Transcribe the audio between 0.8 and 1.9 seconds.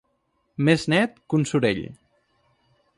net que un sorell.